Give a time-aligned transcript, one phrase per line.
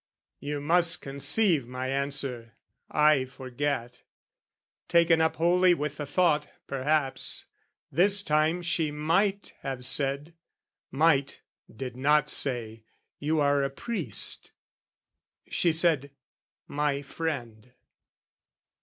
[0.39, 2.55] You must conceive my answer,
[2.89, 4.01] I forget
[4.87, 7.45] Taken up wholly with the thought, perhaps,
[7.91, 10.33] This time she might have said,
[10.89, 12.83] might, did not say
[13.19, 14.51] "You are a priest."
[15.47, 16.09] She said,
[16.67, 17.71] "my friend."